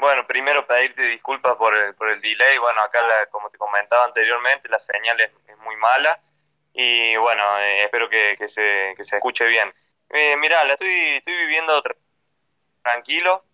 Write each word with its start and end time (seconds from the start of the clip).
Bueno, 0.00 0.26
primero 0.26 0.66
pedirte 0.66 1.02
disculpas 1.02 1.56
por 1.56 1.74
el, 1.74 1.94
por 1.94 2.08
el 2.08 2.20
delay. 2.22 2.56
Bueno, 2.56 2.80
acá, 2.80 3.00
como 3.30 3.50
te 3.50 3.58
comentaba 3.58 4.04
anteriormente, 4.06 4.68
la 4.70 4.78
señal 4.80 5.20
es, 5.20 5.30
muy 5.58 5.76
mala. 5.76 6.18
Y 6.72 7.16
bueno, 7.16 7.58
eh, 7.58 7.84
espero 7.84 8.08
que, 8.08 8.36
se, 8.48 8.94
que 8.96 9.04
se 9.04 9.16
escuche 9.16 9.46
bien. 9.46 9.70
Eh, 10.08 10.36
mirá, 10.38 10.64
la 10.64 10.72
estoy, 10.72 11.16
estoy 11.16 11.36
viviendo 11.36 11.82
tranquilo 12.82 13.44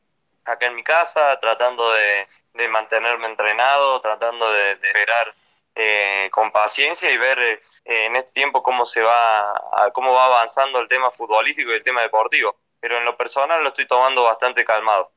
acá 0.44 0.66
en 0.66 0.76
mi 0.76 0.84
casa, 0.84 1.38
tratando 1.40 1.92
de, 1.92 2.26
de 2.54 2.68
mantenerme 2.68 3.26
entrenado, 3.26 4.00
tratando 4.00 4.50
de, 4.52 4.72
esperar 4.72 5.34
eh, 5.74 6.28
con 6.30 6.52
paciencia 6.52 7.10
y 7.10 7.16
ver 7.18 7.38
eh, 7.40 7.60
en 7.84 8.14
este 8.14 8.32
tiempo 8.32 8.62
cómo 8.62 8.84
se 8.84 9.02
va, 9.02 9.90
cómo 9.92 10.12
va 10.12 10.26
avanzando 10.26 10.78
el 10.80 10.88
tema 10.88 11.10
futbolístico 11.10 11.72
y 11.72 11.74
el 11.74 11.82
tema 11.82 12.02
deportivo. 12.02 12.56
Pero 12.78 12.98
en 12.98 13.04
lo 13.04 13.16
personal 13.16 13.62
lo 13.62 13.68
estoy 13.68 13.86
tomando 13.86 14.22
bastante 14.22 14.64
calmado. 14.64 15.10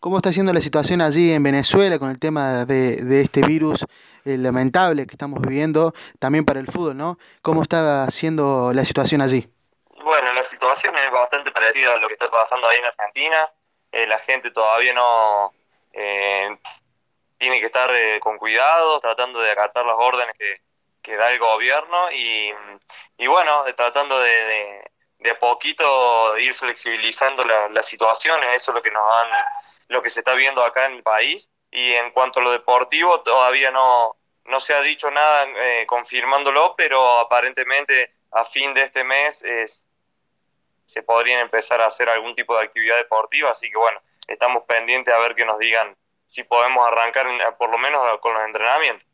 ¿Cómo 0.00 0.18
está 0.18 0.32
siendo 0.32 0.52
la 0.52 0.60
situación 0.60 1.00
allí 1.00 1.32
en 1.32 1.42
Venezuela 1.42 1.98
con 1.98 2.08
el 2.10 2.20
tema 2.20 2.64
de, 2.64 3.02
de 3.02 3.20
este 3.20 3.40
virus 3.42 3.84
eh, 4.24 4.38
lamentable 4.38 5.08
que 5.08 5.14
estamos 5.14 5.40
viviendo 5.42 5.92
también 6.20 6.44
para 6.44 6.60
el 6.60 6.68
fútbol, 6.68 6.96
¿no? 6.96 7.18
¿Cómo 7.42 7.62
está 7.62 8.08
siendo 8.12 8.72
la 8.72 8.84
situación 8.84 9.22
allí? 9.22 9.48
Bueno, 10.04 10.32
la 10.32 10.44
situación 10.44 10.94
es 10.96 11.10
bastante 11.10 11.50
parecida 11.50 11.94
a 11.94 11.96
lo 11.96 12.06
que 12.06 12.14
está 12.14 12.30
pasando 12.30 12.68
ahí 12.68 12.78
en 12.78 12.84
Argentina. 12.84 13.50
Eh, 13.90 14.06
la 14.06 14.18
gente 14.20 14.52
todavía 14.52 14.94
no 14.94 15.52
eh, 15.92 16.56
tiene 17.36 17.58
que 17.58 17.66
estar 17.66 17.90
con 18.20 18.38
cuidado, 18.38 19.00
tratando 19.00 19.40
de 19.40 19.50
acatar 19.50 19.84
las 19.84 19.96
órdenes 19.98 20.36
que, 20.38 20.60
que 21.02 21.16
da 21.16 21.32
el 21.32 21.40
gobierno 21.40 22.12
y, 22.12 22.52
y 23.16 23.26
bueno, 23.26 23.64
tratando 23.76 24.20
de, 24.20 24.88
a 25.24 25.38
poquito 25.38 26.38
ir 26.38 26.54
flexibilizando 26.54 27.44
las 27.44 27.70
la 27.70 27.82
situaciones. 27.82 28.46
Eso 28.54 28.70
es 28.70 28.74
lo 28.76 28.82
que 28.82 28.90
nos 28.90 29.02
han 29.12 29.28
lo 29.88 30.02
que 30.02 30.10
se 30.10 30.20
está 30.20 30.34
viendo 30.34 30.62
acá 30.62 30.86
en 30.86 30.92
el 30.92 31.02
país. 31.02 31.50
Y 31.70 31.92
en 31.94 32.10
cuanto 32.12 32.40
a 32.40 32.42
lo 32.42 32.50
deportivo, 32.50 33.20
todavía 33.20 33.70
no, 33.70 34.16
no 34.44 34.60
se 34.60 34.74
ha 34.74 34.80
dicho 34.80 35.10
nada 35.10 35.46
eh, 35.56 35.86
confirmándolo, 35.86 36.74
pero 36.76 37.18
aparentemente 37.18 38.10
a 38.32 38.44
fin 38.44 38.74
de 38.74 38.82
este 38.82 39.04
mes 39.04 39.44
se 40.84 41.02
podrían 41.02 41.40
empezar 41.40 41.80
a 41.80 41.86
hacer 41.86 42.08
algún 42.08 42.34
tipo 42.34 42.56
de 42.56 42.64
actividad 42.64 42.96
deportiva. 42.96 43.50
Así 43.50 43.70
que 43.70 43.76
bueno, 43.76 44.00
estamos 44.26 44.64
pendientes 44.64 45.12
a 45.12 45.18
ver 45.18 45.34
que 45.34 45.44
nos 45.44 45.58
digan 45.58 45.96
si 46.24 46.44
podemos 46.44 46.86
arrancar 46.86 47.26
por 47.56 47.70
lo 47.70 47.78
menos 47.78 48.18
con 48.20 48.34
los 48.34 48.42
entrenamientos. 48.44 49.06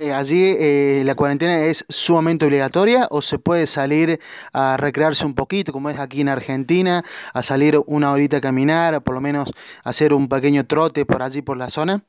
Eh, 0.00 0.12
¿Allí 0.12 0.56
eh, 0.58 1.02
la 1.04 1.14
cuarentena 1.14 1.66
es 1.66 1.86
sumamente 1.88 2.44
obligatoria 2.44 3.06
o 3.10 3.22
se 3.22 3.38
puede 3.38 3.68
salir 3.68 4.18
a 4.52 4.76
recrearse 4.76 5.24
un 5.24 5.36
poquito, 5.36 5.72
como 5.72 5.88
es 5.88 6.00
aquí 6.00 6.20
en 6.20 6.28
Argentina, 6.28 7.02
a 7.32 7.42
salir 7.44 7.78
una 7.86 8.10
horita 8.10 8.38
a 8.38 8.40
caminar, 8.40 9.02
por 9.02 9.14
lo 9.14 9.20
menos 9.20 9.52
hacer 9.84 10.12
un 10.12 10.28
pequeño 10.28 10.66
trote 10.66 11.06
por 11.06 11.22
allí, 11.22 11.42
por 11.42 11.56
la 11.56 11.70
zona? 11.70 12.00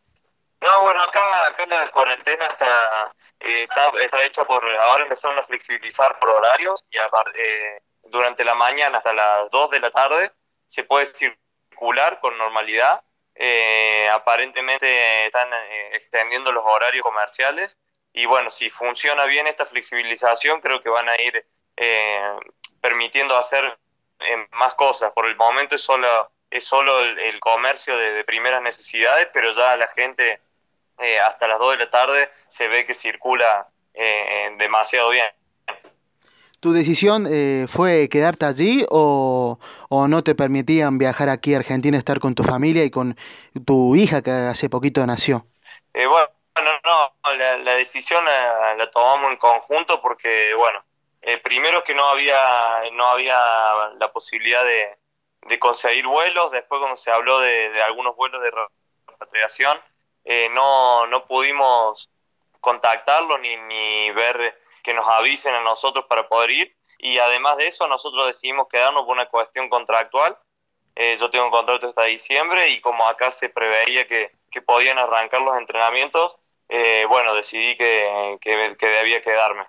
No, 0.61 0.81
bueno, 0.81 0.99
acá, 1.03 1.21
acá 1.47 1.65
la 1.67 1.91
cuarentena 1.91 2.47
está, 2.47 3.13
eh, 3.41 3.67
está, 4.01 4.23
hecha 4.23 4.45
por, 4.45 4.63
ahora 4.67 5.03
empezaron 5.03 5.37
a 5.37 5.43
flexibilizar 5.43 6.17
por 6.17 6.29
horario 6.29 6.75
y 6.89 6.97
eh, 6.97 7.81
durante 8.05 8.43
la 8.43 8.55
mañana 8.55 8.97
hasta 8.97 9.13
las 9.13 9.51
2 9.51 9.69
de 9.69 9.79
la 9.79 9.91
tarde 9.91 10.31
se 10.65 10.83
puede 10.83 11.05
circular 11.05 12.19
con 12.19 12.35
normalidad 12.35 13.03
eh, 13.37 14.09
aparentemente 14.13 15.25
están 15.25 15.49
eh, 15.53 15.89
extendiendo 15.93 16.53
los 16.53 16.63
horarios 16.65 17.03
comerciales 17.03 17.77
y 18.13 18.25
bueno, 18.25 18.49
si 18.49 18.69
funciona 18.69 19.25
bien 19.25 19.45
esta 19.47 19.65
flexibilización, 19.65 20.61
creo 20.61 20.81
que 20.81 20.89
van 20.89 21.09
a 21.09 21.21
ir 21.21 21.45
eh, 21.75 22.37
permitiendo 22.79 23.35
hacer 23.35 23.77
más 24.51 24.73
cosas. 24.75 25.11
Por 25.11 25.25
el 25.25 25.35
momento 25.35 25.75
es 25.75 25.81
solo, 25.81 26.31
es 26.49 26.65
solo 26.65 27.01
el, 27.01 27.39
comercio 27.41 27.97
de, 27.97 28.23
primeras 28.23 28.61
necesidades, 28.61 29.27
pero 29.33 29.51
ya 29.51 29.75
la 29.75 29.87
gente 29.87 30.39
hasta 31.25 31.49
las 31.49 31.59
2 31.59 31.71
de 31.71 31.83
la 31.83 31.89
tarde 31.89 32.31
se 32.47 32.69
ve 32.69 32.85
que 32.85 32.93
circula 32.93 33.67
demasiado 34.57 35.09
bien. 35.09 35.27
¿Tu 36.65 36.73
decisión 36.73 37.27
eh, 37.29 37.67
fue 37.67 38.09
quedarte 38.09 38.43
allí 38.47 38.87
o, 38.89 39.59
no 39.91 40.23
te 40.23 40.33
permitían 40.33 40.97
viajar 40.97 41.29
aquí 41.29 41.53
a 41.53 41.57
Argentina, 41.57 41.95
estar 41.95 42.19
con 42.19 42.33
tu 42.33 42.41
familia 42.41 42.83
y 42.83 42.89
con 42.89 43.15
tu 43.67 43.95
hija 43.95 44.23
que 44.23 44.31
hace 44.31 44.67
poquito 44.67 45.05
nació? 45.05 45.45
Eh, 45.93 46.07
bueno, 46.07 46.27
no, 46.83 47.35
la, 47.35 47.75
decisión 47.75 48.25
la, 48.25 48.89
tomamos 48.89 49.33
en 49.33 49.37
conjunto 49.37 50.01
porque, 50.01 50.55
bueno, 50.55 50.83
eh, 51.21 51.37
primero 51.37 51.83
que 51.83 51.93
no 51.93 52.03
había, 52.09 52.81
no 52.93 53.05
había 53.09 53.37
la 53.99 54.11
posibilidad 54.11 54.63
de, 54.65 55.59
conseguir 55.59 56.07
vuelos, 56.07 56.49
después 56.49 56.79
cuando 56.79 56.97
se 56.97 57.11
habló 57.11 57.41
de, 57.41 57.79
algunos 57.83 58.15
vuelos 58.15 58.41
de 58.41 58.49
repatriación, 59.07 59.77
no, 60.55 61.05
no 61.05 61.27
pudimos 61.27 62.09
contactarlo 62.65 63.37
ni, 63.37 63.55
ni 63.57 64.09
ver 64.11 64.59
que 64.83 64.95
nos 64.95 65.07
avisen 65.07 65.53
a 65.53 65.61
nosotros 65.61 66.05
para 66.09 66.27
poder 66.27 66.49
ir. 66.49 66.75
Y 66.97 67.19
además 67.19 67.57
de 67.57 67.67
eso, 67.67 67.87
nosotros 67.87 68.25
decidimos 68.25 68.67
quedarnos 68.67 69.03
por 69.03 69.13
una 69.13 69.27
cuestión 69.27 69.69
contractual. 69.69 70.35
Eh, 70.95 71.15
yo 71.19 71.29
tengo 71.29 71.45
un 71.45 71.51
contrato 71.51 71.87
hasta 71.87 72.05
diciembre 72.05 72.69
y 72.69 72.81
como 72.81 73.07
acá 73.07 73.31
se 73.31 73.49
preveía 73.49 74.07
que, 74.07 74.31
que 74.49 74.61
podían 74.61 74.97
arrancar 74.97 75.41
los 75.41 75.57
entrenamientos, 75.57 76.37
eh, 76.69 77.05
bueno, 77.07 77.35
decidí 77.35 77.77
que, 77.77 78.37
que, 78.41 78.87
debía 78.87 79.21
quedarme. 79.21 79.65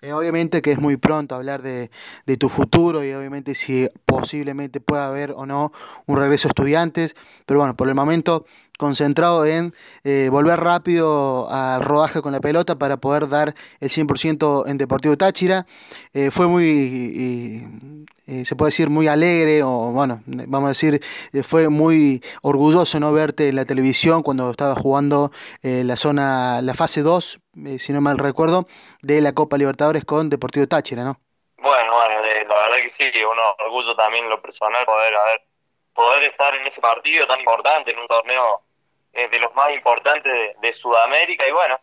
Eh, 0.00 0.12
obviamente 0.12 0.62
que 0.62 0.70
es 0.70 0.78
muy 0.78 0.96
pronto 0.96 1.34
hablar 1.34 1.60
de, 1.60 1.90
de, 2.24 2.36
tu 2.36 2.48
futuro 2.48 3.02
y 3.02 3.12
obviamente 3.12 3.56
si 3.56 3.88
posiblemente 4.06 4.80
pueda 4.80 5.08
haber 5.08 5.32
o 5.32 5.44
no 5.44 5.72
un 6.06 6.16
regreso 6.16 6.46
a 6.46 6.50
estudiantes, 6.50 7.16
pero 7.46 7.58
bueno, 7.58 7.76
por 7.76 7.88
el 7.88 7.96
momento 7.96 8.46
concentrado 8.78 9.44
en 9.44 9.74
eh, 10.04 10.28
volver 10.30 10.60
rápido 10.60 11.50
al 11.50 11.82
rodaje 11.82 12.22
con 12.22 12.32
la 12.32 12.40
pelota 12.40 12.78
para 12.78 12.96
poder 12.96 13.28
dar 13.28 13.54
el 13.80 13.90
100% 13.90 14.68
en 14.68 14.78
Deportivo 14.78 15.16
Táchira. 15.18 15.66
Eh, 16.14 16.30
fue 16.30 16.46
muy, 16.46 17.66
eh, 18.28 18.44
se 18.44 18.54
puede 18.54 18.68
decir, 18.68 18.90
muy 18.90 19.08
alegre, 19.08 19.62
o 19.62 19.90
bueno, 19.92 20.20
vamos 20.26 20.66
a 20.66 20.68
decir, 20.70 21.00
fue 21.42 21.68
muy 21.68 22.22
orgulloso 22.42 23.00
no 23.00 23.12
verte 23.12 23.48
en 23.48 23.56
la 23.56 23.64
televisión 23.64 24.22
cuando 24.22 24.50
estaba 24.50 24.74
jugando 24.74 25.30
la 25.62 25.96
zona, 25.96 26.60
la 26.62 26.74
fase 26.74 27.02
2, 27.02 27.40
si 27.78 27.92
no 27.92 28.00
mal 28.00 28.18
recuerdo, 28.18 28.66
de 29.02 29.20
la 29.20 29.32
Copa 29.32 29.56
Libertadores 29.56 30.04
con 30.04 30.28
Deportivo 30.28 30.66
Táchira, 30.66 31.04
¿no? 31.04 31.18
Bueno, 31.56 31.92
bueno, 31.92 32.22
la 32.22 32.54
verdad 32.54 32.76
que 32.76 32.92
sí, 33.12 33.24
uno 33.24 33.42
orgullo 33.64 33.96
también 33.96 34.28
lo 34.28 34.40
personal 34.40 34.84
poder 34.84 35.14
haber 35.14 35.40
poder 35.98 36.22
estar 36.30 36.54
en 36.54 36.64
ese 36.64 36.80
partido 36.80 37.26
tan 37.26 37.40
importante, 37.40 37.90
en 37.90 37.98
un 37.98 38.06
torneo 38.06 38.62
de 39.12 39.38
los 39.40 39.52
más 39.54 39.70
importantes 39.72 40.56
de, 40.60 40.72
Sudamérica 40.74 41.44
y 41.44 41.50
bueno, 41.50 41.80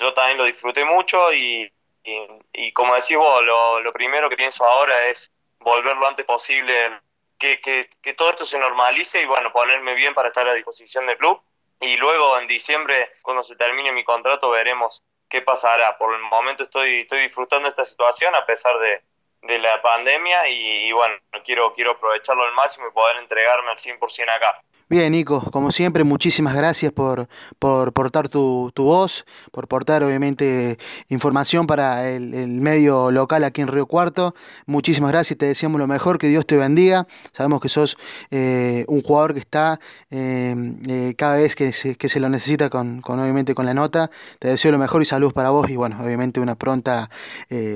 yo 0.00 0.14
también 0.14 0.38
lo 0.38 0.44
disfruté 0.44 0.84
mucho 0.84 1.32
y, 1.32 1.68
y, 2.04 2.72
como 2.72 2.94
decís 2.94 3.16
vos, 3.16 3.44
lo, 3.44 3.92
primero 3.92 4.28
que 4.28 4.36
pienso 4.36 4.64
ahora 4.64 5.06
es 5.08 5.32
volver 5.66 5.96
lo 5.96 6.06
antes 6.06 6.24
posible, 6.24 7.00
que, 7.38 7.60
que, 7.60 7.90
que 8.00 8.14
todo 8.14 8.30
esto 8.30 8.44
se 8.44 8.58
normalice 8.58 9.20
y 9.20 9.26
bueno, 9.26 9.52
ponerme 9.52 9.94
bien 9.94 10.14
para 10.14 10.28
estar 10.28 10.46
a 10.48 10.54
disposición 10.54 11.06
del 11.06 11.18
club 11.18 11.40
y 11.80 11.96
luego 11.96 12.38
en 12.38 12.46
diciembre, 12.46 13.10
cuando 13.20 13.42
se 13.42 13.56
termine 13.56 13.90
mi 13.92 14.04
contrato, 14.04 14.48
veremos 14.50 15.02
qué 15.28 15.42
pasará. 15.42 15.98
Por 15.98 16.14
el 16.14 16.22
momento 16.22 16.62
estoy, 16.62 17.00
estoy 17.00 17.20
disfrutando 17.22 17.68
esta 17.68 17.84
situación 17.84 18.32
a 18.36 18.46
pesar 18.46 18.78
de, 18.78 19.02
de 19.42 19.58
la 19.58 19.82
pandemia 19.82 20.48
y, 20.48 20.86
y, 20.86 20.92
bueno, 20.92 21.16
quiero, 21.44 21.74
quiero 21.74 21.92
aprovecharlo 21.92 22.44
al 22.44 22.52
máximo 22.52 22.86
y 22.86 22.92
poder 22.92 23.16
entregarme 23.16 23.70
al 23.70 23.76
100% 23.76 24.30
acá. 24.30 24.62
Bien, 24.88 25.10
Nico, 25.10 25.50
como 25.50 25.72
siempre, 25.72 26.04
muchísimas 26.04 26.54
gracias 26.54 26.92
por, 26.92 27.26
por 27.58 27.92
portar 27.92 28.28
tu, 28.28 28.70
tu 28.72 28.84
voz, 28.84 29.26
por 29.50 29.66
portar 29.66 30.04
obviamente 30.04 30.78
información 31.08 31.66
para 31.66 32.08
el, 32.08 32.30
medio 32.60 33.10
local 33.10 33.42
aquí 33.42 33.62
en 33.62 33.66
Río 33.66 33.86
Cuarto. 33.86 34.36
Muchísimas 34.64 35.10
gracias, 35.10 35.38
te 35.38 35.46
deseamos 35.46 35.80
lo 35.80 35.88
mejor, 35.88 36.18
que 36.18 36.28
Dios 36.28 36.46
te 36.46 36.56
bendiga. 36.56 37.08
Sabemos 37.32 37.60
que 37.60 37.68
sos 37.68 37.98
eh, 38.30 38.84
un 38.86 39.02
jugador 39.02 39.34
que 39.34 39.40
está 39.40 39.80
eh, 40.10 40.54
eh, 40.88 41.14
cada 41.18 41.34
vez 41.34 41.56
que 41.56 41.72
se, 41.72 41.96
que 41.96 42.08
se 42.08 42.20
lo 42.20 42.28
necesita 42.28 42.70
con, 42.70 43.00
con, 43.00 43.18
obviamente 43.18 43.56
con 43.56 43.66
la 43.66 43.74
nota. 43.74 44.12
Te 44.38 44.46
deseo 44.46 44.70
lo 44.70 44.78
mejor 44.78 45.02
y 45.02 45.04
salud 45.04 45.32
para 45.32 45.50
vos 45.50 45.68
y 45.68 45.74
bueno, 45.74 45.98
obviamente 46.00 46.38
una 46.38 46.54
pronta 46.54 47.10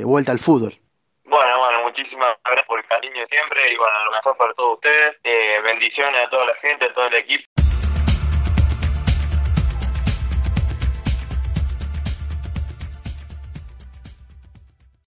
vuelta 0.05 0.31
al 0.31 0.39
fútbol. 0.39 0.79
Bueno, 1.25 1.59
bueno, 1.59 1.83
muchísimas 1.83 2.35
gracias 2.45 2.67
por 2.69 2.79
el 2.79 2.80
cariño 2.91 3.25
siempre 3.31 3.73
y 3.73 3.77
bueno, 3.77 4.05
lo 4.07 4.11
mejor 4.11 4.37
para 4.37 4.53
todos 4.55 4.75
ustedes. 4.75 5.17
Eh, 5.23 5.61
bendiciones 5.63 6.23
a 6.23 6.29
toda 6.29 6.47
la 6.47 6.55
gente, 6.57 6.87
a 6.87 6.93
todo 6.93 7.07
el 7.07 7.15
equipo. 7.15 7.60